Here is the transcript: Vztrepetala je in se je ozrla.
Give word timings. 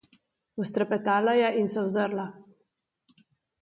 Vztrepetala 0.63 1.37
je 1.41 1.53
in 1.61 1.71
se 1.77 1.79
je 1.79 1.85
ozrla. 1.93 2.29